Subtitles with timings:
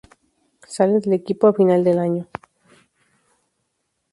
[0.75, 2.27] Sale del equipo a final de año.